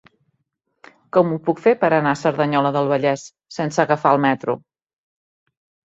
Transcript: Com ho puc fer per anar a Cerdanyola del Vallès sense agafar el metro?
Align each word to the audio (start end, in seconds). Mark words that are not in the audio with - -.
Com 1.17 1.35
ho 1.35 1.37
puc 1.49 1.61
fer 1.65 1.73
per 1.83 1.91
anar 1.97 2.13
a 2.15 2.19
Cerdanyola 2.23 2.73
del 2.77 2.89
Vallès 2.95 3.27
sense 3.59 3.85
agafar 3.85 4.15
el 4.19 4.23
metro? 4.29 4.57